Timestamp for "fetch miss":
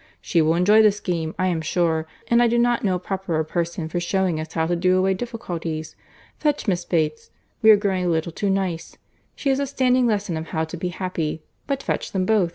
6.39-6.83